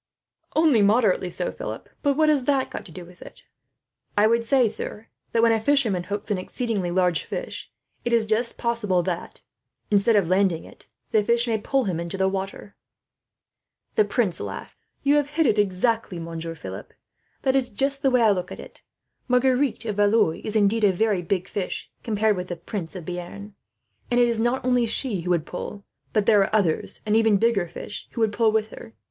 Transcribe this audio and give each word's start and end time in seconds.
"Only 0.55 0.81
moderately 0.81 1.29
so, 1.29 1.51
Philip; 1.51 1.87
but 2.01 2.17
what 2.17 2.27
has 2.27 2.45
that 2.45 2.71
to 2.85 2.91
do 2.91 3.05
with 3.05 3.21
it?" 3.21 3.43
"I 4.17 4.25
would 4.25 4.43
say, 4.43 4.67
sir, 4.67 5.09
that 5.31 5.43
when 5.43 5.51
a 5.51 5.59
fisherman 5.61 6.05
hooks 6.05 6.31
an 6.31 6.39
exceedingly 6.39 6.89
large 6.89 7.23
fish, 7.23 7.71
it 8.03 8.11
is 8.11 8.25
just 8.25 8.57
possible 8.57 9.03
that, 9.03 9.43
instead 9.91 10.15
of 10.15 10.27
landing 10.27 10.63
it, 10.63 10.87
the 11.11 11.23
fish 11.23 11.45
may 11.45 11.59
pull 11.59 11.83
him 11.83 11.99
into 11.99 12.17
the 12.17 12.27
water." 12.27 12.75
The 13.93 14.03
prince 14.03 14.39
laughed. 14.39 14.79
"You 15.03 15.17
have 15.17 15.29
hit 15.29 15.45
it 15.45 15.59
exactly, 15.59 16.17
Monsieur 16.17 16.55
Philip. 16.55 16.93
That 17.43 17.55
is 17.55 17.69
just 17.69 18.01
the 18.01 18.09
way 18.09 18.23
I 18.23 18.31
look 18.31 18.51
at 18.51 18.59
it. 18.59 18.81
Marguerite 19.27 19.85
of 19.85 19.97
Valois 19.97 20.41
is, 20.43 20.55
indeed, 20.55 20.83
a 20.83 20.91
very 20.91 21.21
big 21.21 21.47
fish 21.47 21.91
compared 22.01 22.35
with 22.35 22.47
the 22.47 22.55
Prince 22.55 22.95
of 22.95 23.05
Bearn; 23.05 23.53
and 24.09 24.19
it 24.19 24.27
is 24.27 24.39
not 24.39 24.65
only 24.65 24.87
she 24.87 25.21
who 25.21 25.29
would 25.29 25.45
pull, 25.45 25.85
but 26.11 26.25
there 26.25 26.41
are 26.41 26.49
others, 26.55 27.01
and 27.05 27.15
even 27.15 27.37
bigger 27.37 27.67
fish, 27.67 28.07
who 28.13 28.21
would 28.21 28.33
pull 28.33 28.51
with 28.51 28.69
her. 28.69 28.95